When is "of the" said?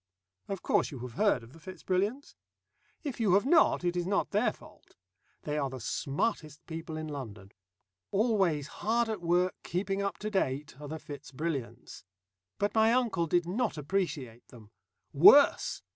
1.43-1.59